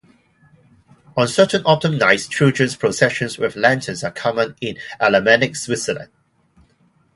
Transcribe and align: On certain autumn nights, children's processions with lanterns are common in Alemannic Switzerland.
On 1.15 1.27
certain 1.27 1.61
autumn 1.63 1.95
nights, 1.99 2.27
children's 2.27 2.75
processions 2.75 3.37
with 3.37 3.55
lanterns 3.55 4.03
are 4.03 4.09
common 4.09 4.55
in 4.59 4.79
Alemannic 4.99 5.55
Switzerland. 5.55 6.09